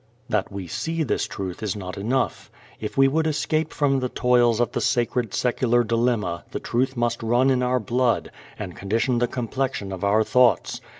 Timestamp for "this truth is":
1.03-1.75